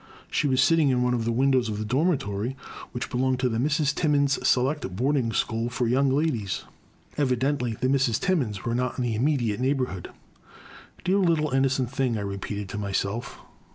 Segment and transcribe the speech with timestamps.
[0.31, 2.57] She was sitting in one of the windows of the dormitory
[2.91, 6.63] which belonged to the Misses Timmins' Select Boarding school for Young Ladies!
[7.19, 10.09] Evidently the Misses Timmins were not in the immediate neighbourhood.
[11.03, 13.37] Dear little innocent thing," I repeated to myself.